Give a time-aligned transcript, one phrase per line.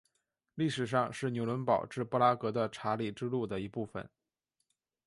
[0.55, 4.09] 历史上是纽伦堡至布拉格的查理之路的一部份。